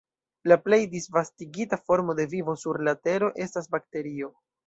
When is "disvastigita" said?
0.93-1.79